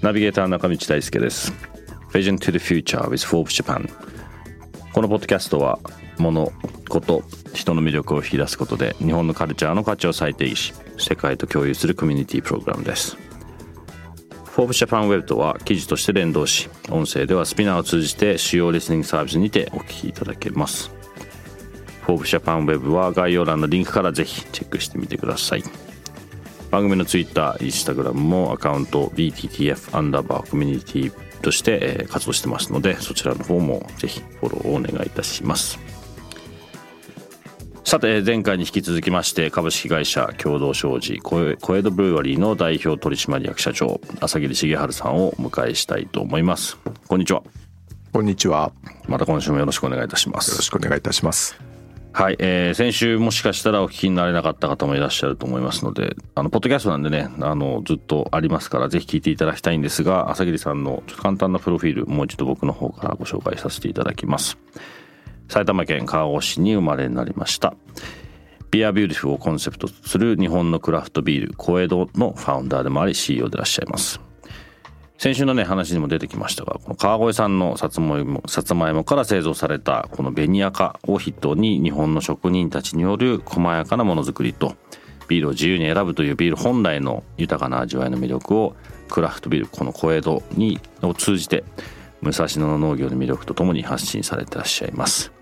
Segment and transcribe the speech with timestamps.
[0.00, 1.52] ナビゲーター中道大輔です。
[2.12, 3.90] Vision to the Future with Forbes Japan
[4.92, 5.80] このポッドキャストは
[6.18, 6.52] 物
[6.88, 7.24] こと
[7.54, 13.16] 人の魅力を引き出すことで日本のカルチャーの価値を再定義し世界と共有するコミュニティプログラムです。
[14.44, 20.92] Forbes Japan Web とは記事として連動し音声では SPINEAR を通じて主要リスニングサービスにてお聞きいただけます。
[22.02, 25.64] Forbes Japan Web は概要欄のリンクからぜひチェックしてみてください。
[26.70, 35.78] 番組のツイッター、インスタグラムもアカウント BTTF アンダーバーコミュニティとして活動してますのでそちらの方もぜひフォローをお願いいたします。
[37.84, 46.76] さて前回に引き続きまして株式会社共同商事小江戸ブルワリーの代表取締役社長朝霧重治さんをお迎えしたいと思います。
[47.06, 47.42] こんにちは。
[48.12, 48.72] こんにちは。
[49.06, 50.50] また今週もよろしくお願いいたします。
[50.50, 51.67] よろしくお願いいたします
[52.12, 64.58] はい、えー、先週もしかしたらお聞きになれなかった方もいらっしゃると思いますので、あの、ポッドキャストなんでね、あの、ずっとありますから、ぜひ聞いていただきたいんですが、朝霧さんの簡単なプロフィール、もう一度僕の方からご紹介させていただきます。
[65.48, 67.74] 埼玉県川越市に生まれになりました。
[68.70, 74.27] ビアビューティフをコンセプトする日本のクラフトビール、 COEDO のファウンダーでもあり CEO でいらっしゃいます。
[75.18, 84.76] 先週のね話にも出てきましたがこの川越産のさつまいもさつまいもから製造されたこの紅赤を筆頭に日本の職人たちによる細やかなものづくりと
[85.26, 88.76] ビールを自由に選ぶというビール本来の豊かな味わいの魅力を
[89.08, 91.64] クラフトビールこの小江戸にを通じて
[92.22, 95.32] 武蔵野の農業の魅力とともに発信されてらっしゃいます。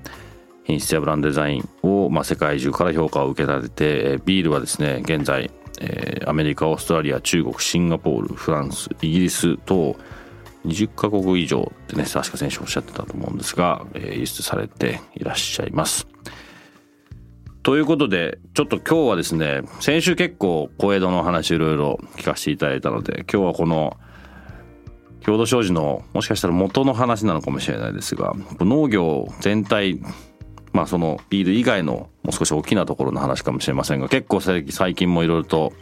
[0.64, 5.50] 品質やブランドデザインを、まあ、世界中から評価を受けられてビールはですね現在
[5.80, 9.96] えー、アメリカオーストラリア中国シンガポールフランスイギリス等
[10.64, 16.06] 20カ国以上ってね確か選手おっしゃってたと思うんですが、えー、輸出されていらっしゃいます。
[17.62, 23.96] ということでちょっと今日はですね先週結構小江戸の話いろいろ聞かせていただいたので今日はこの
[25.22, 30.00] 郷土商事のもしかしたら元の話なのかもしれないですが農業全体
[30.76, 34.62] まあそのビール以外のもう少し大きなところの話かもしれませんが結構最
[34.94, 35.72] 近もいろいろと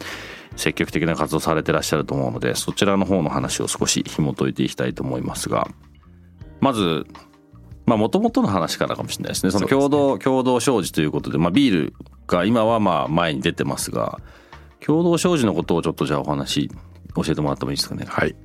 [0.55, 5.67] 積極的な活動されてらっしゃると思うのでそちらの方の話を少し紐解いていきたいと思いますが
[6.61, 7.09] まず
[7.87, 9.51] まあもともとの話からかもしれないですね。
[9.51, 11.95] その共同、ね、共同商事ということで、まあ、ビール
[12.29, 14.21] が今はまあ前に出てますが
[14.79, 16.71] 共同商事のことをちょっとじゃあお話
[17.17, 18.07] 教えてもらってもいいですかね。
[18.09, 18.37] はい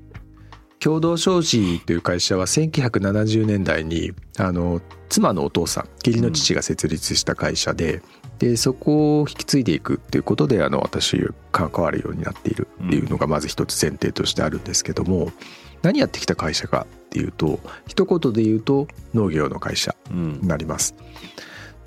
[0.79, 8.01] 共同商事という会社は1970年代にあの妻のお父さん義理の父が設立した会社で
[8.39, 15.33] でそこを引き継いでいくっていうことであの私関わるようになっているっていうのがまず一つ前提としてあるんですけども
[15.81, 20.95] 何やってきた会社かっていうと一言で言うと農業の会社になります。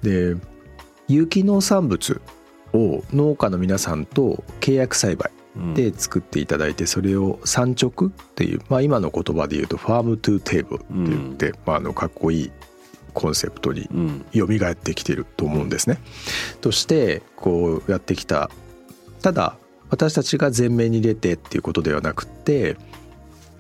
[0.03, 0.37] で
[1.09, 2.21] 有機農産物
[2.75, 5.31] を農家の皆さんと契約栽培
[5.75, 12.53] で作っていただいてそれを産直っていう、まあ、今の言葉で言うと farm to table って言って、まあ、あのかっこいい
[13.13, 13.89] コンセプトに
[14.35, 15.99] 蘇ってきてると思うんですね。
[16.63, 18.51] としてこうやってきた
[19.21, 19.57] ただ
[19.91, 22.79] 私たちが前面に出てっていうことではなくて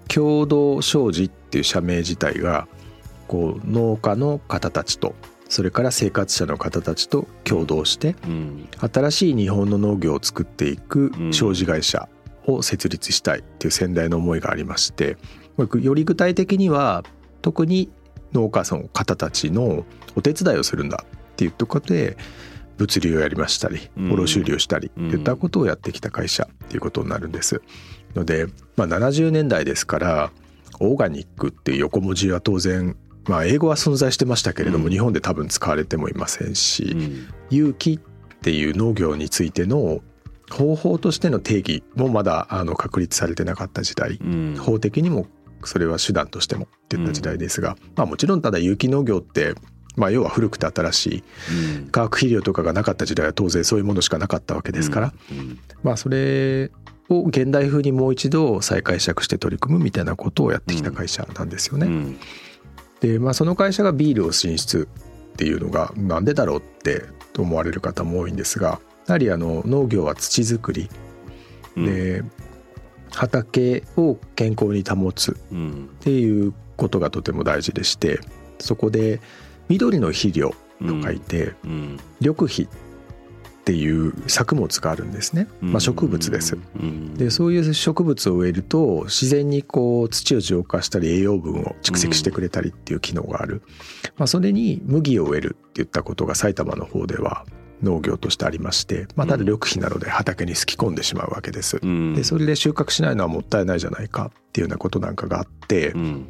[0.08, 2.66] 共同商事っていう社名自体が
[3.28, 5.14] こう農家の方たちと
[5.52, 8.16] それから生活者の方たちと共同して、
[8.80, 12.08] 新しい日本の農業を作っていく商事会社
[12.46, 15.18] を設立したいっていう先代の思いがありまして
[15.80, 17.04] より具体的には
[17.42, 17.90] 特に
[18.32, 19.84] 農家の方たちの
[20.16, 22.16] お手伝いをするんだっていうところで
[22.78, 27.60] 物流をやりましたり卸売をしたりといったことをやってきた会社っていうことになるんです。
[28.14, 28.46] ので、
[28.76, 30.32] まあ、70年代ですから
[30.80, 32.96] オーガニックっていう横文字は当然
[33.26, 40.02] まあ、英語は存在してましたけれども、うん、日本で多分使われてもいませんし、うん、有機っていう農業についての
[40.50, 45.26] 方法としての定義もまだあの確立されてなかった時代、うん、法的にも
[45.64, 49.54] それは手段としてもっていった時代ですが、まあ、もちろんただ有機農業って
[49.94, 55.12] まあ、要は古くて新しい化学肥料とかがなかった時代は当然そういうものしかなかったわけですから、
[55.82, 56.70] まあそれ
[57.10, 62.16] を現代風にもう一度再解釈して取り組むみたいなことをやってきた会社なんですよね。
[63.02, 64.88] で、まあ、その会社がビールを進出
[65.34, 67.02] っていうのがなんでだろうって
[67.32, 70.88] と思われる方も多いんですがやはりあの農業は土作り。
[71.76, 71.84] うん。
[71.86, 72.22] で
[73.14, 75.90] 畑を健康に保つうん。
[76.00, 78.20] っていうことがとても大事でして
[78.58, 79.20] そこで
[79.68, 82.00] 緑の肥料と書いてうん。
[82.20, 82.68] 緑肥っ
[83.64, 86.58] ていう作物があるんですね、まあ、植物です。
[86.76, 87.14] うん。
[87.14, 93.62] でそういう植物を植えると自然にこう土を浄化したり栄養分を蓄積してくれたりっていう機能がある、
[94.16, 97.46] まあ、それに麦を植えるっていったことが埼玉の方では
[97.82, 101.78] 農業としてありまして、まあ、ただ緑肥なので畑にすき込んでしまうわけです。
[101.82, 102.14] うん。
[102.14, 106.26] でそれで収穫しないのはもったいないじゃないかっていうようなことなんかがあってうん。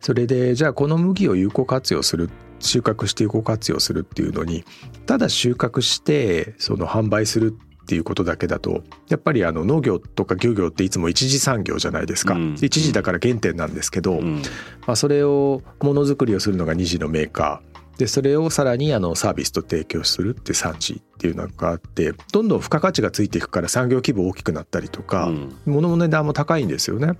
[0.00, 4.64] それでじゃあこの麦を有効活用する収穫して有効活用するっていうのに
[5.06, 12.54] ただ収穫してその販売するっていうことだけだとやっぱりあの農業とか漁業っていつも一次産業じゃないですか、うん。
[12.60, 14.42] 一次だから原点なんですけど、うん。
[14.86, 17.98] まあ、それをものづくりをするのが二次のメーカー。
[17.98, 25.56] でそれをさらにあのサービスと提供するって産地っていうのがあってどんどん付加価値がついていくから産業規模大きくなったりとか、うん。
[25.64, 27.14] 物の値段も高いんですよね。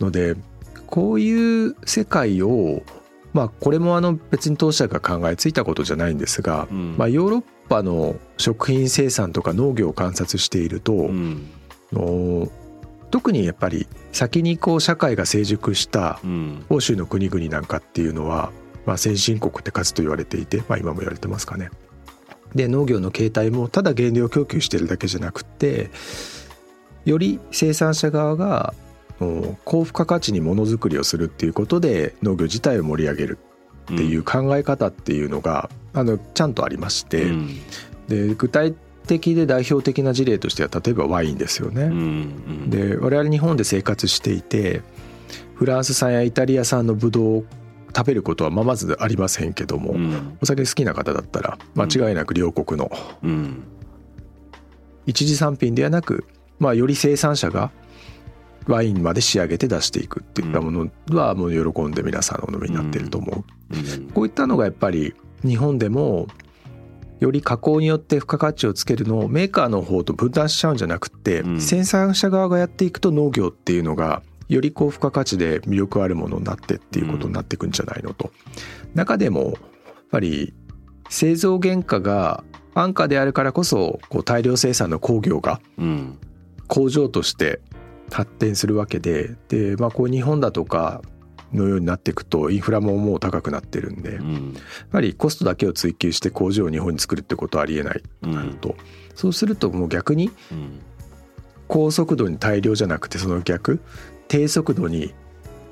[0.00, 0.34] ので
[0.86, 2.82] こういう世界を
[3.32, 6.96] まあこれもあの別に当社が考えついたことじゃないんですが、うん。
[6.96, 11.50] まあ、ヨーロッパの食品生産とか農業を観察していると、うん。
[11.92, 12.48] の
[13.10, 16.66] 特にやっぱり先にこう社会が成熟したうん。
[16.68, 18.52] 欧州の国々なんかっていうのは、
[18.86, 21.70] まあ、先進国って数と言われていて、まあ、今も言われてますかね。
[22.54, 25.90] で農業の形態もただ原料供給してるだけじゃなくって
[27.04, 28.74] より生産者側が
[29.64, 33.38] 高付加価値にものづくりをするっていうことで農業自体を盛り上げる
[33.92, 37.60] っていう考え方っていうのが、あのちゃんとありまして、うん。
[38.06, 38.74] で具体
[39.06, 41.82] 的で代表的な事例としては例えばワインですよね。
[41.82, 44.82] うんで我々日本で生活していて
[45.54, 47.44] フランス産やイタリア産のブドウを
[47.96, 50.38] 食べることはまあまずありませんけども、うん。
[50.42, 52.90] お酒好きな方だったら間違いなく両国の
[53.22, 53.64] うん。
[55.06, 56.26] 一次産品ではなく、
[56.58, 57.70] まあ、より生産者が
[58.68, 63.34] ワインまで仕上げて出していくっていったものはもう喜んで皆さんお飲みになっていると思う。
[63.36, 66.26] うんこういったのがやっぱり日本でも
[67.20, 78.30] より加工によって付加価値をつけるのをメーカーの方と分担しちゃうんじゃなくって、うん生産者側がやっていくと農業っていうのがより高付加価値で魅力あるものになってっていうことになっていくんじゃないのと。
[78.94, 79.54] 中でもやっ
[80.10, 80.54] ぱり
[81.10, 82.44] 製造原価が
[82.74, 86.18] 安価であるからこそこう大量生産の工業がうん
[86.68, 87.60] 工場として
[88.10, 91.02] 発展するわけでで、まあ、こう日本だとか
[91.52, 94.54] のようになっていくとインフラももう高くなってるんで、やっうん
[94.90, 98.34] ぱりコストだけを追求して工場を日本に作るってことはありえないうん。
[98.34, 98.74] なると、
[99.14, 100.80] そうするともう逆にうん。
[101.66, 103.80] 高速度に大量じゃなくてその逆
[104.26, 105.14] 低速度に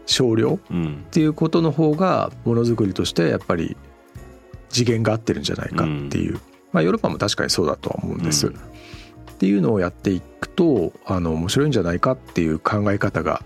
[0.06, 1.04] 少量うん。
[1.06, 3.76] っていうことの方がものづくりとしてやっぱり
[4.68, 6.40] 次元が合ってるんじゃないかっていう、
[6.72, 8.52] まあヨーロッパも確かにそうだとは思うんです。
[9.36, 13.42] うんっていうのをやっていくとあの面白いんじゃないかっていう考え方が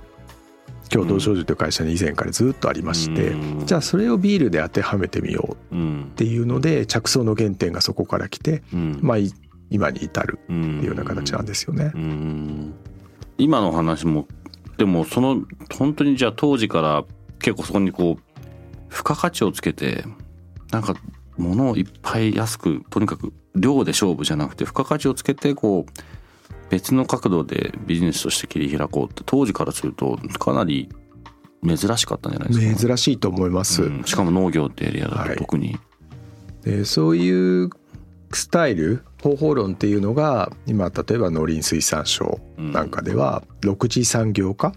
[0.88, 3.66] 共同商事という会社に以前からずっとありまして、うん。
[3.66, 6.04] じゃあそれをビールで当てはめてみよううん。
[6.10, 8.98] っていうので着想の原点がそこから来て、うん。
[9.02, 9.32] まあい
[9.70, 11.92] 今に至るっていうような形なんですよね。
[11.94, 12.74] うん。
[13.38, 14.26] 今の話も
[14.78, 15.42] でもその
[15.76, 17.04] 本当にじゃあ当時から
[17.40, 20.04] 結構そこにこう付加価値をつけて
[20.72, 20.96] なんか
[21.36, 25.92] 物をいっぱい安くとにかく量で勝負じゃなくて付加価値をつけてこう
[26.70, 30.88] 別の角度でビジネスとして切り開こうって当時からするとかなり
[31.66, 32.86] 珍しかったんじゃないですか。
[32.88, 33.82] 珍しいと思います。
[33.82, 35.78] うんしかも農業ってエリアだと特に。
[36.62, 37.70] でそういう
[38.32, 44.72] スタイル方法論っていうのが今例えば農林水産省なんかでは6次産業化っ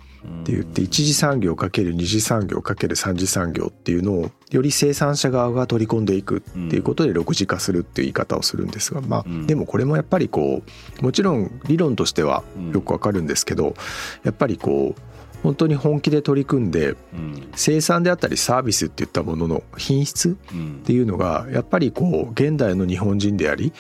[0.46, 9.48] て言って1次産業かける2次産業かける3次産業っていうのをより生産者側が取り込んでいくっていうことで6次化するっていう言い方をするんですがまあうん。
[9.48, 10.62] でもこれもやっぱりこ
[11.00, 13.76] うもちろん理論としてはよくわかるんですけど
[14.24, 15.13] やっぱりこう
[15.44, 17.50] 本当に本気で取り組んでうん。
[17.56, 20.80] 生産であったりサービスっていったものの品質うん。
[20.82, 23.74] っていうのがやっぱりこう現代の日本人であり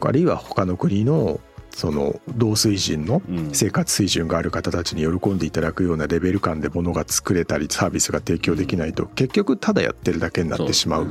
[0.00, 3.50] あるいは他の国のその同水準のうん。
[3.52, 11.08] 生活水準がある方たちに喜んでいただくようなレベル感で物が作れたりサービスが提供できないと結局ただやってるだけになってしまうっ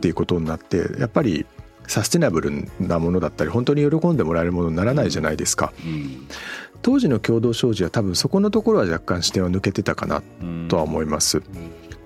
[0.00, 1.46] ていうことになってやっぱり
[1.86, 5.72] サステナブルなものだったり本当に喜んでもらえるものにならないじゃないですか。
[5.84, 6.26] うん
[6.84, 10.22] 当時の共同商事は多分そこのところは若干視点は抜けてたかな
[10.68, 11.42] とは思います。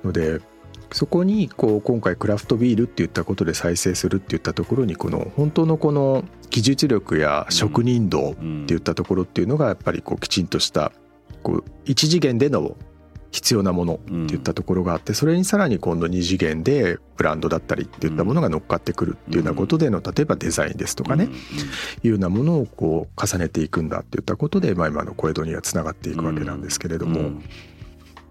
[0.04, 0.40] ので
[0.92, 10.92] そこにこう今回クラフトビールって言ったことで再生するって言ったところにこの本当のこの技術力や職人道って言ったところっていうのがやっぱりこうきちんとした
[11.42, 12.76] こう一次元での
[13.30, 21.28] 必要なものっていったところがあってそれにさらに今度2次元でブランドだったりっていったものが乗っかってくるっていうようなことでの例えばデザインですとかね
[22.02, 27.32] いうようなものをこう重ねていくんだっていったことでまあ今の小江戸にはつながっていくわけなんですけれども。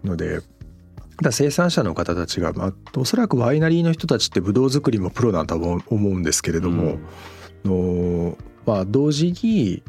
[0.03, 0.41] ので
[1.21, 6.99] だ生産者の方たちが、まあ、おそらくワイナリーの人たちってブドウ作りもプロなんだと思うんですけれども、
[7.65, 9.83] のまあ、同時に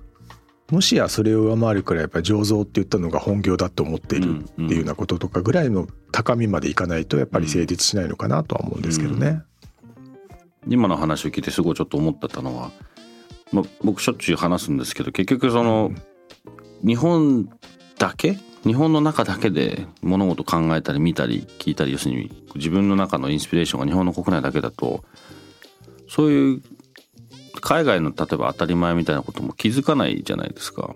[0.71, 9.43] もしやそれを上回るくらいやっぱり醸造って言ったのが本業だと思っているっていうようなこととかぐらいの高みまでいかないとやっぱり成立しないのかなとは思うんですけどね。
[10.67, 12.71] うん、今の話を聞いてすごいちょっと思ってたのは、
[13.51, 15.91] まあ、僕しょっちゅう話すんですけど結局その、
[16.85, 17.49] 日本
[17.99, 18.39] だけ？
[18.65, 25.05] 日本の中だけで物事考えたり見たり聞いたり要するに自分の中のインスピレーションが日本の国内だけだと
[26.09, 26.63] そういう
[27.61, 30.95] 海外の例えば当たり前みたいなことも気づかないじゃないですか。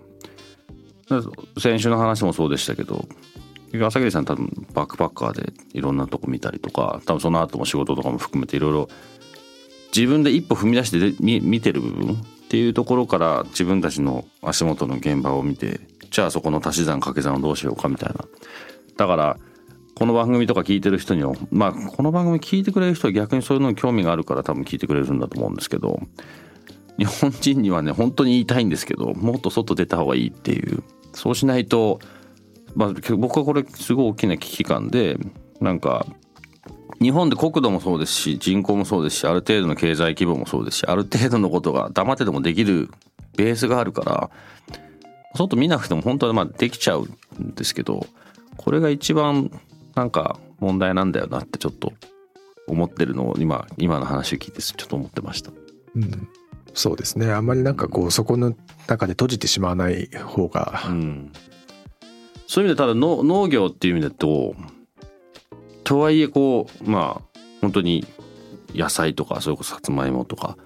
[1.59, 3.05] 先週の話もそうでしたけど
[3.81, 8.89] 朝霧さん多分バックパッカーでいろんなとこ見たりとか多分その後も仕事とかも含めていろいろ
[9.95, 12.17] 自分で一歩踏み出して見見てる部分っ
[12.49, 18.25] ていうところから自分たちの足元の現場を見てじゃあそこの足し算掛け算をどうしようかみたいな
[18.97, 19.37] だから
[19.95, 25.99] この番組とか聞いてる人にはまあこの番組聞いてくれる人は逆にそういうのに興味があるから多分聞いてくれるんだと思うんですけど
[26.97, 30.83] 日本人にはね本当に言いたいんですけどもっと外出た方がいいっていう
[31.13, 31.99] そうしないと、
[32.75, 35.17] まあ、僕はこれすごい大きな危機感で
[35.59, 36.05] なんか
[37.01, 42.89] 日本で国土もそうですし人口もそうですしある程度の経済規模もそうですしある程度のことが黙っててもできる
[43.35, 44.29] ベースがあるから
[45.35, 47.07] 外見なくても本当はまあできちゃう
[47.39, 48.05] んですけど
[48.57, 49.51] これが一番
[49.95, 51.91] なんか問題なんだよなってちょっと
[52.67, 55.51] 思ってるのを今今の話を聞いてちょっと思ってました。
[55.95, 56.29] うん
[56.73, 57.31] そうですね。
[57.31, 58.55] あんまりなんかこうそこの
[58.87, 61.31] 中で閉じてしまわない方が、うん、
[62.47, 64.55] そういう意味でただ農農業っていう意味だと
[65.83, 68.05] とはいえこうまあ本当に
[68.73, 70.57] 野菜とかそれこそさつまいもとか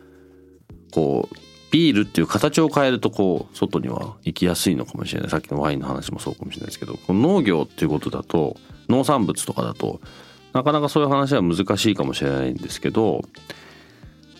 [0.91, 1.35] こう
[1.71, 5.29] ビールっていう形を変えるとこう外には行きやすいのかもしれない。
[5.29, 8.55] さっきのワインの話もそうかもしれないですけどこの農業っていうことだと
[8.87, 9.99] 農産物とかだと
[10.53, 13.23] なかなかそういう話は難しいかもしれないんですけど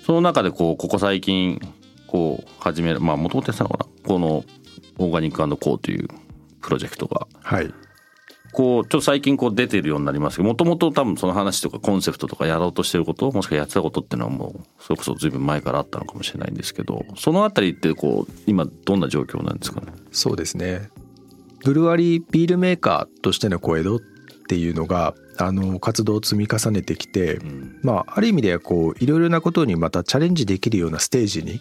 [0.07, 1.59] その中でこうここ最近
[2.07, 3.85] こう始めるまあもともとやったのかな。
[4.07, 4.45] この
[4.99, 6.07] オーガニックコーという
[6.61, 7.73] プロジェクトが、はい、
[8.53, 19.87] こうちょっと最近こう出てるようになりますけどもともと多分その話とかコンセプトとかやろうとしてることもしくはやってたことっていうのはもうそれこそ随分前からあったのかもしれないんですけどそのあたりってこう今どんな状況なんですかね？
[20.13, 20.89] そうですね。
[21.65, 23.99] ブルワリービールメーカーとしての小江戸っ
[24.47, 31.59] ていうのがあの活動を積み重ねてきて、うん、まあある意味ではこういろいろなことにまたチャレンジできるようなステージに、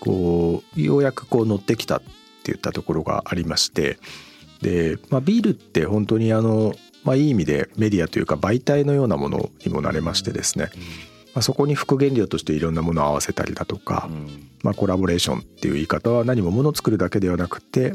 [0.00, 2.02] こうようやくこう乗ってきたっ
[2.42, 3.98] ていったところがありまして
[4.60, 10.70] で、まあ、ビールって本当にあの、まあ、いい意味でメディアというか媒体のようなものにもなれましてですね、
[11.34, 14.08] まあ、そこに副原料としていろんなものを合わせたりだとか、
[14.62, 17.94] まあ、コラボレーションっていう言い方は何もものを作るだけではなくて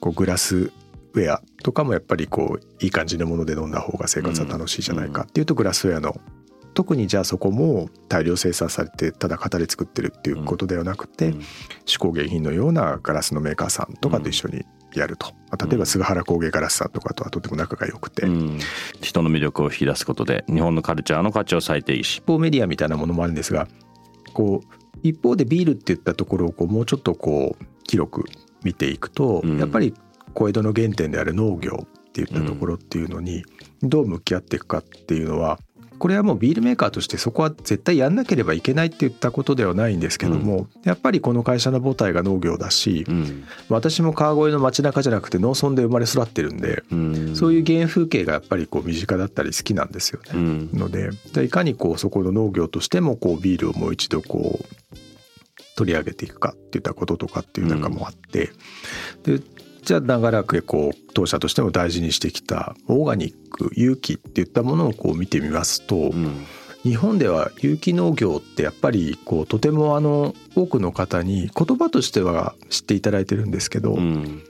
[0.00, 0.70] こうグラス
[1.14, 6.20] ウェアとかもやっぱりこういい感じのもので飲んだ方が生活は楽しいじゃないかっていうとグラスウェアの
[6.74, 11.34] 特にじゃあそこも大量生産されてただ型で作ってるっていうことではなくて
[11.86, 15.34] 手工芸品のようなガラスのメーカーさんとかと一緒にやると、
[15.68, 18.58] 例えば菅原工芸ガラスさんとかとはとても仲が良くて、うん、
[19.02, 22.16] 人の魅力を引き出すことで日本のカルチャーの価値を再定義し。
[22.18, 23.68] 一方メディアみたいなものもあるんですが
[24.32, 28.24] こう一方でビールっていったところをこうもうちょっとこう広く
[28.62, 29.94] 見ていくと、やっぱり
[30.38, 33.44] 小江戸の原点である農業っていったところっていうのに
[33.82, 35.58] どう向き合っていくかっていうのは
[35.98, 50.68] これはもうビールメーカーとしてそこは絶対やんなければいけないって言ったことではないんですけども、うん、やっぱりこの会社の母体が農業だし、うん、私も川越の街中じゃなくて農村で生まれ育ってるんで、うん、そういう原風景がやっぱりこう身近だったり好きなんですよね。
[50.72, 51.10] ので
[51.44, 54.96] いかにこうそこの農業としてもこうビールをもう一度こう
[55.74, 58.50] 取り上げていくかっていったこととかっていう中もあって、
[59.24, 59.40] で
[59.88, 66.44] じゃあ長らくこう当社としても大事にしてきたオーガニック有機っていったものをこう見てみますと、うん、
[66.82, 74.42] 日本では有機農業ってやっぱりこうとてもあの多くの方に言葉としては知っていただいてるんですけど、うん、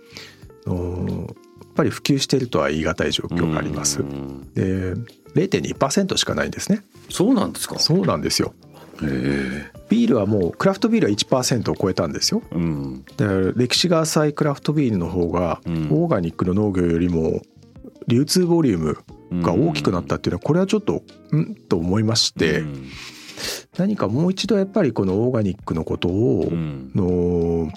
[0.66, 4.00] やっぱり普及しているとは言い難い状況があります。
[4.00, 4.95] うん、で
[5.37, 6.83] 0.2%しかないんですね。
[7.11, 7.78] そうなんですか？
[7.78, 8.54] そうなんですよ。
[9.00, 17.40] ビールはもうクラフトビールは1%を超えたんですよ、うん、だから歴史が浅いクラフトビールの方が、オーガニックの農業よりも
[18.07, 18.78] 流通ボリュー
[19.31, 21.02] ムが大きくなったっていうのはこれはちょっと
[21.35, 22.64] んと思いまして、
[23.76, 27.71] 何かもう一度やっぱりこのオーガニックのことを、の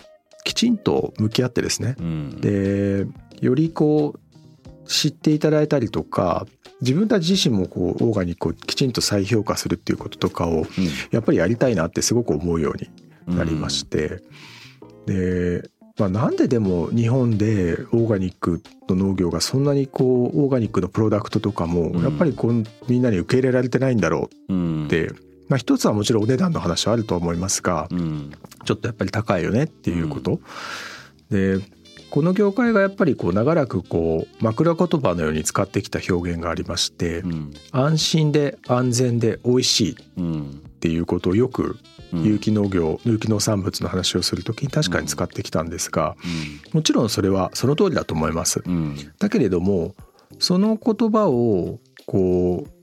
[0.44, 1.96] きちんと向き合ってですね、
[2.40, 3.06] で
[3.42, 6.46] よりこう知っていただいたりとか
[6.82, 10.66] 自分たち自身もこうオーガニックをきちんと再評価するっていうこととかを
[11.12, 12.74] やっぱりやりたいなってすごく思うよう
[13.32, 14.22] になりまして、
[15.06, 25.12] で、まあ、なんででも日本でオーガニックの農業がそんなにこうオーガニックのプロダクトとかもやっぱりこうみんなに受け入れられてないんだろうって、
[25.50, 27.88] まあ、一つはもちろんお値段の話はあると思いますが、
[28.66, 30.40] ちょっとやっぱり高いよねっていうこと。
[31.30, 31.60] で
[32.12, 39.96] この業界がやっぱりこう長らくこう枕言葉のように使ってきた表現がありまして、うん、安心で安全で美味しいっ
[40.80, 41.77] ていうことをよく
[42.13, 46.18] 有機農業有機農産物の話をする時に確かに使ってきたんですが、
[46.74, 48.62] もちろんそれはその通りだと思います。
[49.18, 49.96] だけれども
[50.38, 52.81] その言葉をこう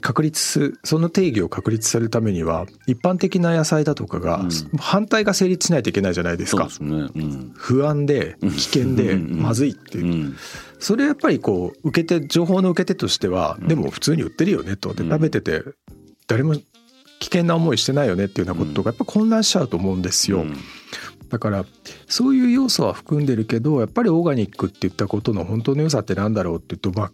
[0.00, 4.44] 確立その定義を確立されるためには一般的な野菜だとかが、
[4.78, 6.68] 反対が成立しないといけないじゃないですか。
[6.70, 7.08] すね。
[7.14, 10.34] うん、不安で危険でまずいっていう。
[10.78, 14.94] それやっぱりこう受け手情報の受け手としては、でも普通に売ってるよねと。
[14.94, 15.62] で食べてて
[16.26, 16.64] 誰も危
[17.26, 20.44] 険な思いしてないよねっていうようなことがやっぱ混乱しちゃうと思うんですよ。
[21.28, 21.64] だから
[22.08, 27.12] そういう要素は含んでるけどやっぱりオーガニックって言ったことの本当の良さってなんだろうって言うとまあ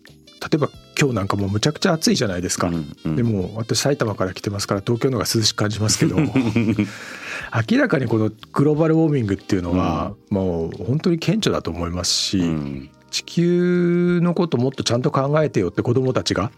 [0.50, 6.16] 例えば今日なんかもうむちゃくちゃ暑いじゃないですか、うんうん、でも私埼玉から来てますから東京の方が涼しく感じますけど
[7.70, 16.50] 明らかにこのグローバルウォーミングっていうのはもう本当に顕著だと思いますし、うん、地球のこともっとちゃんと考えてよって子どもたちが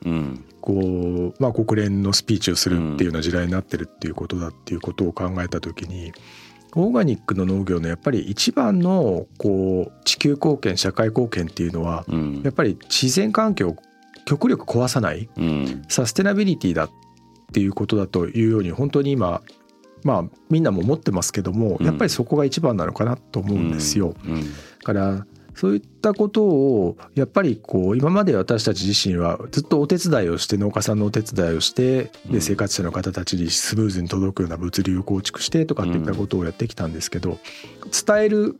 [0.61, 6.13] こう、まあ、国連のスピーチをするっていうような時代になってるっていうことだっていうことを考えた時に
[6.75, 12.05] オーガニックの農業のやっぱり一番のこう地球貢献社会貢献っていうのは、
[12.43, 13.77] やっぱり自然環境を
[14.25, 15.29] 極力壊さない、
[15.89, 16.91] サステナビリティだっ
[17.53, 19.41] ていうことだというように本当に今
[20.05, 24.15] まあみんなも思ってますけども、やっぱりそこが一番なのかなと思うんですよ。
[24.81, 25.27] だから
[25.59, 37.39] そういったことをやっぱりこう今まで私たち自身はずっとお手伝いをして農家さんのお手伝いをしてで生活者の方たちにスムーズに届くような物流を構築してとかっていったことをやってきたんですけど
[37.91, 38.55] 伝える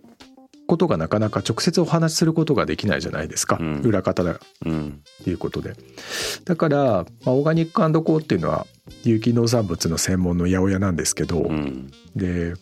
[0.67, 4.39] ことがなかなか直接お話しすることができないじゃないですか、うん、裏方だっ
[5.23, 5.75] ていうことで。
[6.47, 8.67] だから、まあ、オーガニックコーっていうのは
[9.05, 12.55] 有機農産物の専門の八百屋なんですけど、うん、で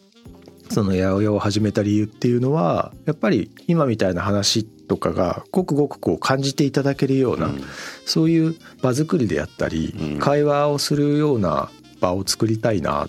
[0.71, 7.63] その八百屋を始めた理由っていうのはやっぱり今みたいな話とかがごくごくこう感じていただけるような、うん、
[8.05, 13.09] そういう場作りであったり、うん、会話をするような場を作りたいなっ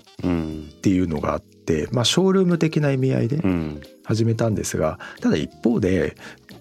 [0.80, 3.42] ていうのがあって、まあ、ショールーム的な意味合いで
[4.04, 6.16] 始めたんですがただ一方で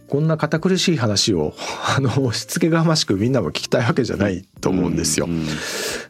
[0.07, 1.53] こんな堅苦しい話を
[1.97, 5.27] あのしつけがましくみんなも聞きたいわけじゃないと思うんですよ。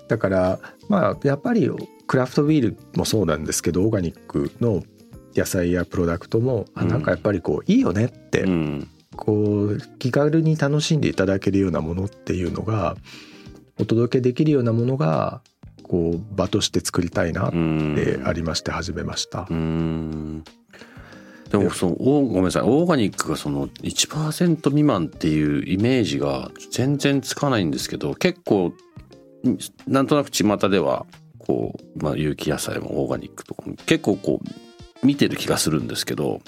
[0.07, 1.69] だからまあやっぱり
[2.07, 4.83] クラフトビールもそうなんですけどオーガニックの
[5.35, 12.95] 野菜やプロダクトも、うん、なんかやっぱりこういいよねって、うん、こう気軽に楽しんでいただけるようなものっていうのが
[13.79, 15.41] お届けできるようなものが
[15.83, 19.47] こう場として作りたいなってありまして始めました。
[21.49, 22.63] でもそのごめんなさい。
[22.63, 28.73] オーガニックがその1%未満っていうイメージが全然つかないんですけど結構
[29.87, 31.05] なんとなく巷では
[31.39, 36.41] こう、まあ、有機野菜もオーガニックとかも結構こう見てる気がするんですけど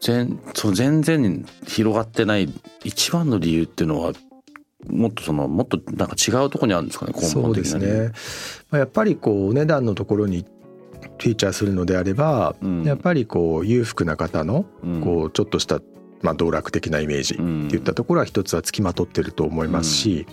[0.00, 2.48] 全その全然広がってない
[2.84, 4.12] 一番の理由っていうのは
[4.86, 8.78] もっとそのもっとなんか違うところにあるんですかね根本的な、ね、そうですね。
[8.78, 10.44] やっぱりこうお値段のところに
[11.18, 14.64] フィーチャーするのであれば、うん、やっぱりこう裕福な方の
[15.02, 15.80] こうちょっとした
[16.22, 17.36] まあ、道楽的なイメージっ
[17.70, 20.26] ていったところは一つはつきまとってると思いますし、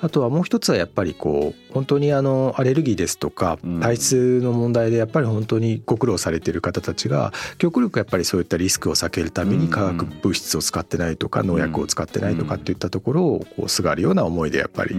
[0.00, 14.96] あとはもう一つはやっぱりこう本当にあのアレルギーですとか体質の問題でやっぱり本当にご苦労されている方たちが極力やっぱりそういったリスクを避けるために化学物質を使ってないとか農薬を使ってないとかっていったところをこうすがるような思いでやっぱり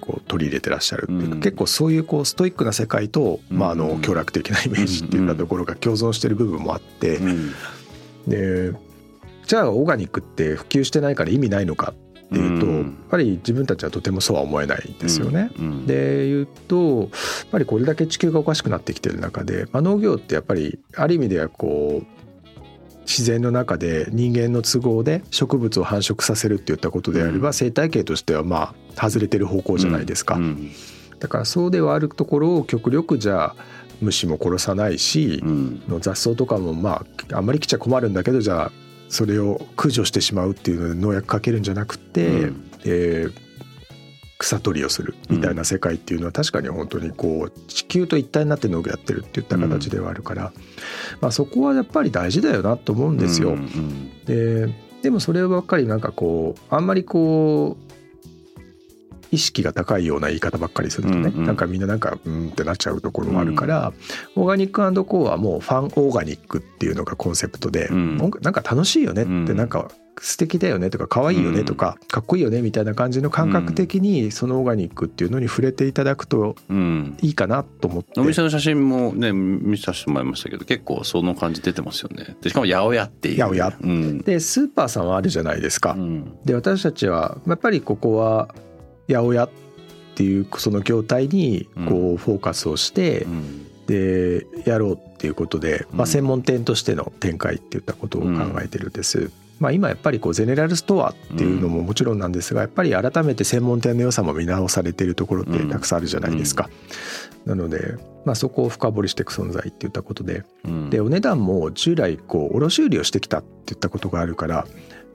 [0.00, 7.18] こう取り入れてらっしゃる結構そういうこうストイックな世界とまああの享楽的なイメージっていったところが共存してる部分もあって
[8.26, 8.72] で
[9.46, 15.50] じゃあオーガニックって普及してないから意味ないのかっていうと、やっぱり自分たちはとてもそうは思えないですよね。
[15.86, 17.08] で言うとやっ
[17.52, 22.06] ぱりこれだけ地球がおかしくなってきてる中で、まあ、農業ってやっぱりある意味ではこう
[23.02, 30.38] 自然の中で人間の都合で植物を繁殖させるっていったことであれば、生態系としてはまあ外れてる方向じゃないですか。
[31.20, 33.56] だからそうではあるところを極力じゃあ
[34.00, 38.72] 虫も殺さないし、の雑草とかもまああんまり来ちゃ困るんだけどじゃあ
[39.14, 43.32] それを駆除してしまうっていうので農薬かけるんじゃなくて、うん、えー、
[44.38, 50.52] 草取りをするみたいな世界っていうのは確かに本当にこう地球と一体になって農業やってるっていった形ではあるから、
[51.20, 53.56] まあ、そこはやっぱり大事だよなと思うんですよ。
[54.26, 57.83] ででもそればっかりなんかこうあんまりこう
[59.34, 61.46] 意識が高いような言い方ばっかりするとね、うんうん。
[61.46, 63.92] なんかみんななんかうんってなっちゃうところもあるから、
[64.36, 68.16] オーガニックコーはもうファンオーガニックっていうのがコンセプトで、うん。
[68.16, 77.16] なんか楽しいよねって、うんなんか素敵だよねとか可愛いよねとか、かっこいいよねみたいな感じの感覚的にそのオーガニックっていうのに触れていただくとうん。
[77.20, 78.20] いいかなと思って。
[78.20, 82.36] お店の写真もね見させてもらいましたけど結構その感じ出てますよね。
[82.40, 83.42] でしかも八百屋っていう。
[83.42, 83.76] 八百屋。
[83.80, 84.18] うん。
[84.18, 85.92] でスーパーさんはあるじゃないですか。
[85.92, 86.38] うん。
[86.44, 88.54] で私たちはやっぱりここは
[89.08, 89.50] 八百屋っ
[90.14, 93.70] ていうその業態にこうフォーカスをしてうん。
[93.86, 96.06] でやろうっていうことで、まあ、うん。
[96.06, 98.28] 専門店としての展開っていったことを考
[98.62, 99.30] えてるんです。
[99.60, 106.68] まあ、今やっぱりこうゼネラルストアっていうのももちろんなんですがやっぱり改めて専門店の良さも見直されているところってたくさんあるじゃないですか。
[107.44, 110.90] なので、まあ、そこを深掘りしていく存在っていったことでうん。
[110.90, 114.66] でお値段も従来こう卸売りをしてきたっていったことがあるから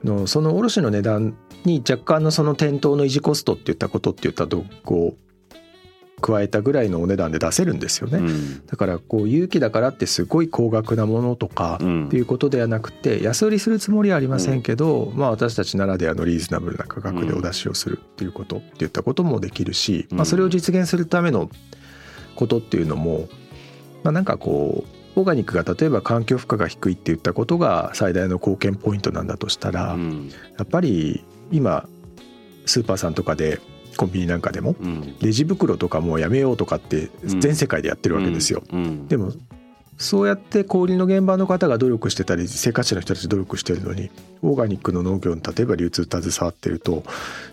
[0.04, 5.30] のその卸の値段に若干のその店頭の維持コストっていったことっていったとこう
[6.20, 8.18] 加えたぐらいのお値段で出せるんですよね。
[8.18, 8.66] うん。
[8.66, 21.50] だからこう有機だからってすごい高額なものとかうんっていうことではなくて安売りするつもりはありませんけど、まあ私たちならではのリーズナブルな価格でお出しをするっていうことっていったこともできるし、まあそれを実現するための
[22.36, 23.28] ことっていうのも、
[24.02, 30.30] まあなんかこうオーガニックが例えば環境負荷が低いっていったことが最大の貢献ポイントなんだとしたら、うん。
[30.58, 31.86] やっぱり今
[32.66, 33.60] スーパーさんとかで
[33.96, 35.16] コンビニなんかでもうん。
[35.20, 38.62] レジ袋とかもうやめようとかって全世界でやってるわけですよ。
[38.72, 39.08] うん。
[39.08, 39.32] でも
[40.00, 47.04] そうやって小売りの現場の方が努力してたり生活者の人たち努力してるのにオーガニックの農業に例えば流通携わってると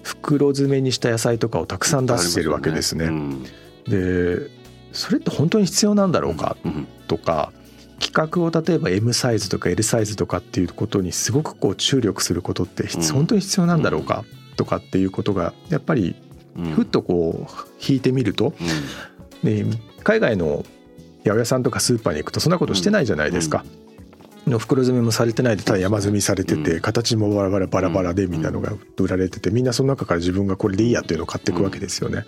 [0.01, 3.05] 袋詰めにした野菜とかをたくさん出してるわけですね。
[3.05, 3.43] うん。
[3.85, 4.49] で
[4.91, 6.57] それって本当に必要なんだろうか？
[6.65, 6.87] うん。
[7.07, 7.51] とか
[7.99, 14.23] 規格を例えば M サイズとか L サイズとかっていうことにすごくこう注力することって本当に必要なんだろうか？
[14.55, 16.15] とかっていうことがやっぱり
[16.55, 16.71] うん。
[16.71, 18.53] ふっとこう引いてみると
[19.43, 19.65] ね、
[20.03, 20.65] 海外の
[21.23, 23.63] 八百屋さんとかスーパーに行くとそんなことしてないじゃないですか。
[24.49, 32.25] の袋詰めもされてないでただ山積みされてて、うん形もバラバラバラバラでみたいなのが売られててみんなその中から自分がこれでいいやっていうのを買っていくわけですよね。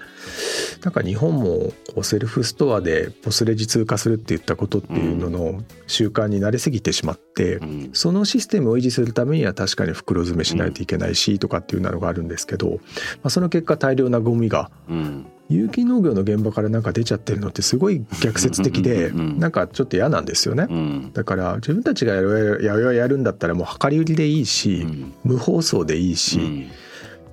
[0.84, 0.94] なん。
[0.94, 7.90] か日本もこうセルフストアでポスレジ通過するって言ったことっていうのの習慣に慣れすぎてしまって、うん。
[7.94, 12.78] そのシステムを維持するためには確かに袋詰めしないといけないしとかっていうのがあるんですけど、ま
[13.24, 20.68] あ、その結果大量なゴミがうん有機農業の現場からなんか出ちゃってるのってすごい逆説的でうんうんうんなんかちょっと嫌なんですよね。
[20.70, 21.12] うん。
[21.14, 25.14] だから自分たちがやるやるやるんだったらもう量り売りでいいし、うん。
[25.24, 26.68] 無包装でいいし、うん。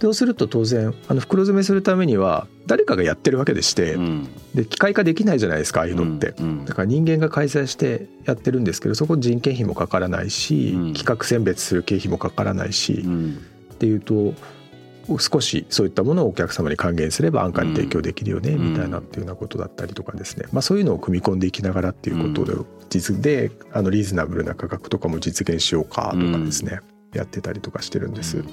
[0.00, 4.29] そうすると当然あの袋詰めするためには誰かがやってるわけでして、うん。
[4.55, 6.35] で機械化できないじゃないですかああいうのって。
[6.38, 6.64] うん。
[6.64, 10.94] だから人間が開催してやってるんですけどそこ人件費もかからないし、うん。
[10.94, 13.38] 企画選別する経費もかからないし、うん。
[13.74, 14.33] っていうと
[15.19, 18.73] 少しそういったものをお客様に還元すれば安価に提供できるよね、うん。
[18.73, 22.59] みたいなっていうようなことだったりとかですね、まあ、そういうのを組み込んでいきながらっていうことで,、
[22.90, 26.81] 実であのリーズナブルな価格とかも実現しようかとかですね、
[27.14, 28.45] やってたりとかしてるんです。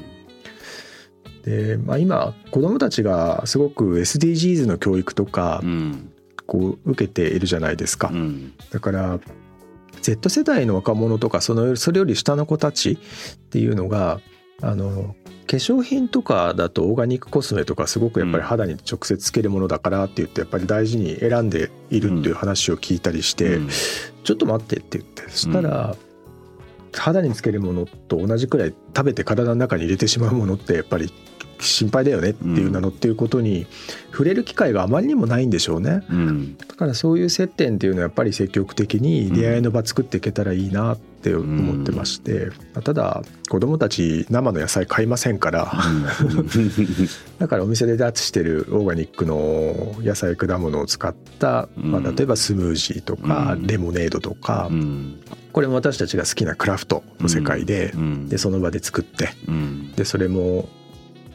[1.43, 6.09] で、まあ、今子どもたちがすごく SDGs の教育とかうん。
[6.45, 8.09] こう受けているじゃないですか。
[8.11, 8.53] うん。
[8.71, 9.19] だから
[10.01, 14.19] Z 世代の若者とかそのそれより下の子たちっていうのが
[14.61, 23.69] あの化粧品とかだとオーガニックコスメとかすごくやっぱり肌に直接つけるものだからって言ってやっぱり大事に選んでいるっていう話を聞いたりして、うん
[24.23, 25.97] ちょっと待ってって言ってそしたら、
[26.93, 31.11] 肌につけるものと同じくらい食べて体の中に入れてしまうものってやっぱり
[31.59, 33.67] 心配だよねっていうなのっていうことに
[34.11, 36.03] 触れる機会があまりにもないんでしょうね。
[36.09, 42.49] うんだからそういう接点っていうのはやっぱり積極的に出会いの場作っていけたらいいなって思ってまして、
[42.83, 45.71] ただ子供たち生の野菜買いませんから。
[47.39, 53.67] だからお店で出してるオーガニックの野菜果物を使った、まあ、うん例えばスムージーとかうん。
[53.67, 55.19] レモネードとか、うん。
[55.51, 58.29] これも私たちが好きなクラフトの世界で,、うん。
[58.29, 59.91] でその場で作ってうん。
[59.95, 60.69] でそれも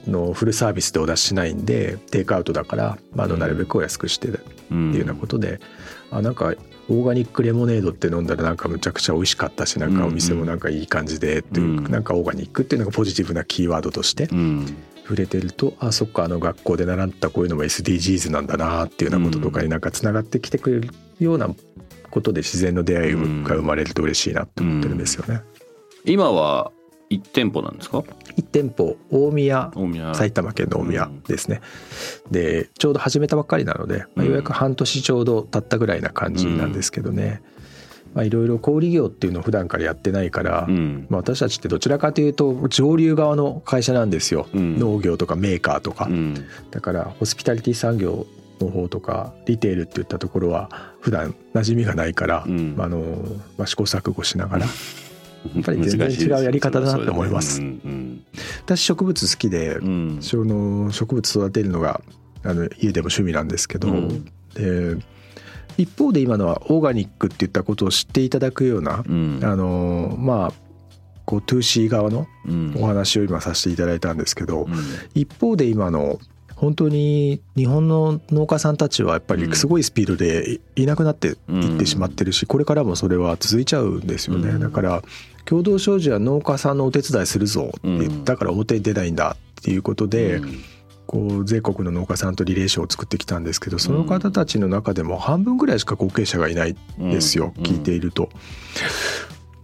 [0.07, 4.31] のフルサービスでお出ししないんでテイクアウトだから、まあ、あのなるべくお安くしてっ
[4.69, 5.61] っていうようなことで、
[6.11, 6.55] あなんか
[6.91, 21.49] オーガニックレモネードって飲んだらなんかむちゃくちゃ美味しかったしなんかお店もなんかいい感じでっていう、うんなんかオーガニックっていうのがポジティブなキーワードとしてうん触れてるとあそっかあの学校で習ったこういうのも SDGs なんだなっていうようなこととかになんかつながってきてくれるような
[22.11, 25.41] ことで自然の出会いが生まれると嬉しいなって思ってるんですよね。
[26.05, 26.73] 今は
[27.11, 27.99] 一店舗なんですか
[28.37, 30.15] ？1店舗大宮大宮。
[30.15, 31.61] 埼玉県の大宮ですね、
[32.31, 34.27] でちょうど始めたばっかりなので、まあ、うん。
[34.27, 37.43] ようやく半年ちょうど経ったぐらいな感じなんですけどね、
[38.15, 41.07] まあいろいろ小売業っていうのを普段からやってないから、うん。
[41.09, 44.79] まあ、私たちってどちらかというと上流側の会社なんですよ、うん。
[44.79, 46.35] 農業とかメーカーとか、うん。
[46.71, 48.27] だからホスピタリティ産業
[48.61, 52.75] の方とかリテールっていったところは普段馴染みがないから、うん。
[52.77, 52.99] まああの
[53.57, 54.67] まあ、試行錯誤しながら
[55.55, 57.61] やっぱり全然違うやり方だなって思います。
[57.61, 58.25] うん
[58.65, 60.19] 私植物好きで、うん。
[60.21, 62.03] その植物育てるのが
[62.45, 64.25] あの家でも趣味なんですけど、うん。
[64.55, 64.97] で
[65.77, 69.41] 一方で今のはオーガニックっていったことを知っていただくような、うん。
[69.43, 70.53] あのまあ
[71.25, 72.75] こう 2C 側のうん。
[72.77, 74.75] お話を今させていただいたんですけど、うん。
[75.15, 76.19] 一方で今の
[76.59, 81.33] 本当に日本の農家さんたちはやっぱりすごいスピードでいいなくなってい
[81.77, 84.61] ってしまってるしこれからもそれは続いちゃうんですよね、うん。
[84.61, 85.03] だから
[85.45, 90.65] 共同商事は農家さんのお手伝いするぞって言ったから表に出ないんだっていうことで、うん。
[91.07, 97.63] こう全国の農家さんとリレーションを作ってきたんですけどその方たちの中でも半分ぐらいしか後継者がいないんですよ、うん。
[97.63, 98.29] 聞いていると。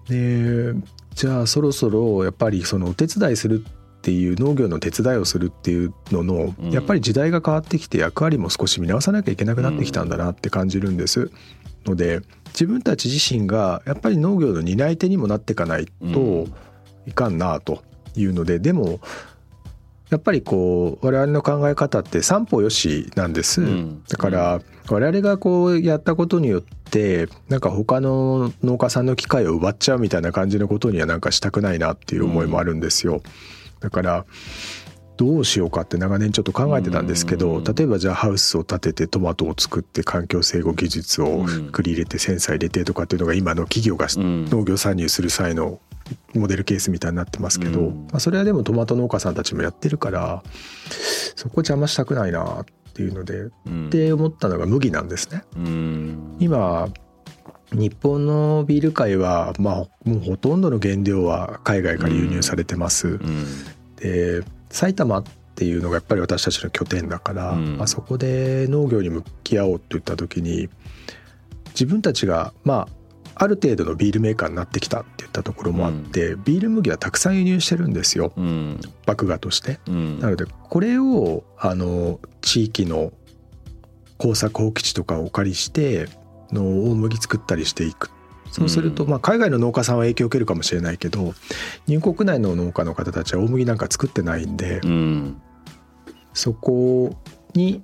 [0.09, 0.73] で
[1.15, 3.63] じゃあそろそろやっぱりそのお手伝いする
[4.05, 6.71] っていう農業の手伝いをするっていうののうん。
[6.71, 11.31] やっぱり時代が変わってきて役割も少し見直さなきゃいけなくなってきたんだなって感じるんです。
[11.87, 16.47] ので自分たち自身がやっぱり農業の担い手にもなっていかないと
[17.07, 17.83] いかんなと
[18.15, 19.01] いうのででも
[20.11, 24.03] やっぱりこう我々の考え方って三歩よしなんです、うん。
[24.07, 33.23] だから我々がこうやったことによってなんか他の農家さんの機会を奪っちゃうみたいな感じのことにはなんかしたくないなっていう思いもあるんですよ、
[33.85, 34.25] だから
[35.19, 37.65] どうしようかって長年ちょっと考えてたんですけど、うん。
[37.65, 44.47] 例えばじゃあハウスを建ててトマトを作って環境整合技術を繰り入れてセンサー入れてとかっていうのが今の企業がうん。
[44.47, 45.81] 農業参入する際の
[46.35, 48.07] モデルケースみたいになってますけど、うん。
[48.07, 50.43] まあ、それはでもトマト農家さんたちもやってるから
[51.37, 53.35] そこ邪魔したくないなっていうので、
[53.67, 53.87] うん。
[53.89, 55.45] って思ったのが麦なんですね。
[55.57, 56.37] うん。
[56.41, 56.89] 今
[57.75, 59.75] 日本のビール界は、まあ、
[60.09, 63.09] もうほとんどの原料は海外から輸入されてます。
[63.09, 63.47] うん。
[63.97, 67.77] で埼玉っていうのがやっぱり私たちの拠点だから、うん。
[67.77, 70.69] まあ、そこで農業に向き合おうといった時に
[71.69, 73.05] 自分たちがまあ
[73.37, 78.33] ある程度のビールメーカーになってきたっていったところもあって、ビール麦はたくさん輸入してるんですよ。
[78.37, 78.81] うん。
[79.09, 79.81] 麦芽として。
[79.89, 80.21] うん。
[80.21, 83.13] なのでこれをあの地域の
[84.19, 86.07] 耕作放棄地とかをお借りして
[86.55, 88.11] の大麦作ったりしていく。
[88.51, 89.11] そうすると、うん。
[89.11, 91.35] まあ、海外の農家さんは影響を受けるかもしれないけど
[91.87, 95.43] 日本国内の農家の方たちは大麦なんか作ってないんで、うん。
[96.33, 97.17] そこ
[97.55, 97.83] に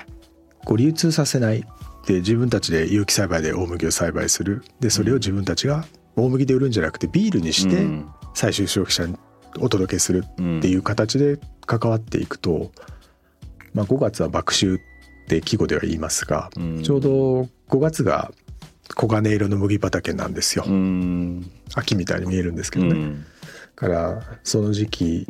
[0.65, 1.65] こう流通させない
[2.07, 4.63] で自分たちで有機栽培で大麦を栽培する。
[4.79, 5.85] でそれを自分たちが
[6.17, 8.09] 大麦で売るんじゃなくてビールにしてうん。
[8.35, 9.17] 最終消費者に
[9.59, 12.71] お届けするうんっていう形で関わっていくと、
[13.75, 14.79] まあ、5月は麦秋っ
[15.27, 16.83] て季語では言いますが、うん。
[16.85, 18.31] ちょうど5月が
[18.97, 21.51] 黄金色の麦畑なんですよ、うん。
[21.75, 23.17] 秋みたいに見えるんですけどね、
[23.77, 25.27] からその時期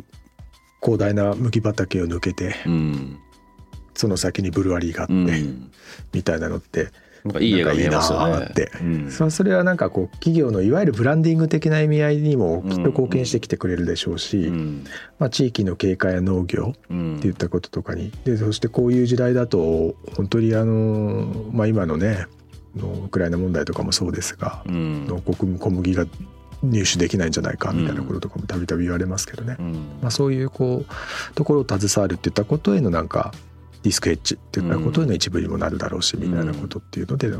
[0.81, 3.17] 広大な麦畑を抜けてうん。
[3.93, 5.71] その先にブルワリーがあって、うん。
[6.13, 6.87] みたいなのって
[7.23, 8.47] なんかいい絵が見えますよね。
[8.49, 9.11] ってうん。
[9.11, 14.85] そそれはなんかこう企業のいわゆるブランディング的な意味合いにもきっと貢献してきてくれるでしょうし、うん。
[15.19, 17.17] まあ、地域の経過や農業うん。
[17.17, 18.11] っていったこととかに。
[18.25, 22.25] でそしてこういう時代だと本当にあの、まあ、今のね
[22.75, 25.07] のウクライナ問題とかもそうですが、うん。
[25.07, 26.05] の国小麦が
[26.63, 29.73] 入手できないんじゃないかみたいなこととかもたびたび言われますけどね、うん。
[30.01, 33.33] まあ、そういうこうところを携わるっていったことへのなんか
[33.83, 37.31] ディスクヘッジっていったことへの一部にもなるだろうし、みたいなことっていうので、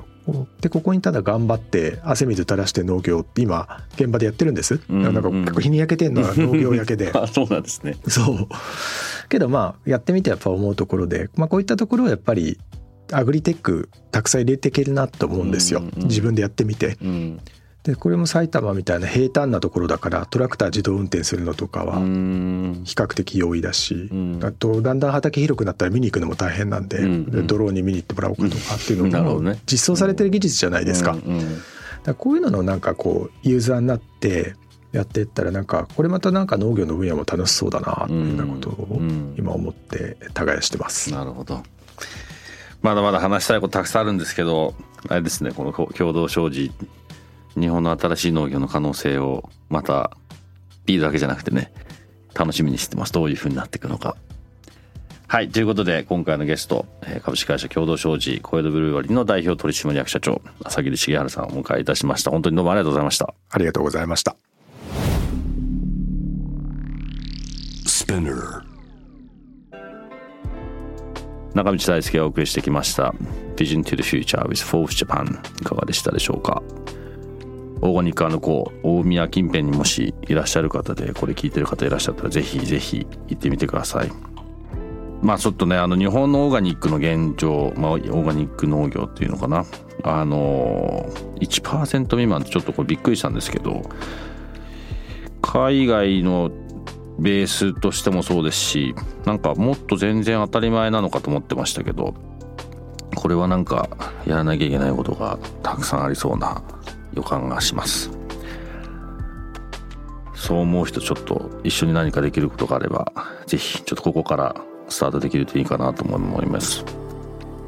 [0.59, 5.03] でここにただ頑張って汗水垂らして農業って今現場でやってるんです、うん。
[5.03, 7.11] なんか結構日に焼けてんのは農業焼けで。
[7.13, 7.95] あそうなんですね。
[8.07, 8.47] そう。
[9.29, 12.59] けどまあやってみてやっぱ思うところで、まあ、こういったところはやっぱり
[13.11, 16.97] アグリテックたくさん入れていけるなと思うんですよ、うんうん自分でやってみて。
[17.01, 17.39] うん。
[17.83, 22.81] でこれも埼玉みたいな平坦なところだからトラクター自動運転するのとかはうん。
[22.85, 24.39] 比較的容易だし、うん。
[24.43, 27.25] あとだんだん畑広くなったら見に行くのも大変なんで,、うんうん。
[27.31, 31.61] でドローンに見に行ってもらおうかとかっていうのも実装されてる技術じゃないですか,、うんうん
[32.17, 34.55] こういうののなんかこうユーザーになって
[34.91, 39.35] やっていったらなんかこれまたなんか農業の分野も楽しそうだなっていうようなことをうん。
[39.37, 41.11] 今思って耕してます。
[41.11, 41.61] なるほど
[42.81, 44.73] まだまだ話したいことたくさんあるんですけど
[45.07, 46.71] あれですねこの共同商事
[47.59, 50.17] 日本の新しい農業の可能性をまた
[50.85, 51.71] ビールだけじゃなくてね
[52.33, 54.15] 楽しみにしてますどういうふうになっていくのか
[55.27, 64.35] はいということで今回のゲストえー株式会社共同商事小江戸ブルーワリーの代表取締役社長朝霧重治さんをお迎えいたしました本当にどうもありがとうございましたありがとうございました。
[68.11, 68.70] Spinner.
[71.53, 73.13] 中道大輔がお送りしてきました。
[73.55, 76.63] Vision to the Future with Fourth Japan いかがでしたでしょうか？
[77.81, 84.11] オーガニックコー大宮近辺にもしいらっしゃる方でこれ聞いてる方いらっしゃったらぜひぜひ行ってみてください。
[85.21, 89.65] まあちょっとねあの日本のオーガニックの現状、まあ、オーガニック農業っていうのかな？
[90.03, 91.09] あの
[91.39, 93.83] 1%未満ってちょっとこれびっくりしたんですけど
[95.41, 96.51] 海外の
[97.21, 102.15] ベースとしてもそうですしなんかもっと全然当たり前なのかと思ってましたけど
[103.15, 103.89] これはなんか
[104.25, 106.63] やらなきゃいけないことがたくさんありそうな
[107.13, 108.09] 予感がします。
[110.33, 113.11] そう思う人ちょっと一緒に何かできることがあれば
[113.45, 114.55] 是非ちょっとここから
[114.89, 116.83] スタートできるといいかなと思います。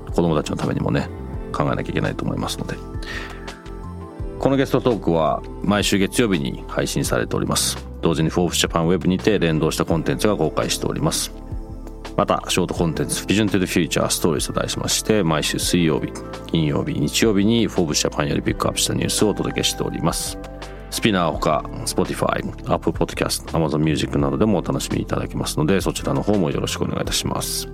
[0.08, 1.08] 子供たちのためにもね
[1.52, 2.76] 考えなきゃいけないと思いますので。
[4.40, 7.93] このゲストトークは毎週月曜日に配信されております。
[8.04, 11.32] 同時にフォーブスジャパンウェブにて連動したコンテンツが公開しております。
[12.16, 16.12] またショートコンテンツ Vision to the Future Stories と題しまして毎週水曜日
[16.46, 20.38] 金曜日日曜日にフォーブスジャパンよりピックアップしたニュースをお届けしております。
[20.92, 27.68] SPINEAR ほか Spotify、Apple Podcast、Amazon Music などでもお楽しみいただけますのでそちらの方もよろしくお願いいたします。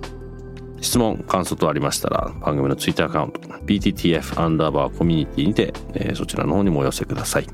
[0.80, 7.46] 質問、感想とありましたら番組の Twitter アカウント VTTF アンダーバーコミュニティにて、えー、そちらの方にもお寄せください。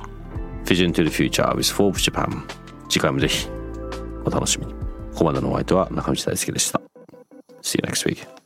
[0.67, 2.45] Vision to the Future with Forbes Japan
[2.89, 3.49] 次回もぜひ
[4.25, 4.75] お楽しみに。
[4.75, 6.81] ここまでのお相手は中道大輔でした。
[7.63, 8.46] See you next week.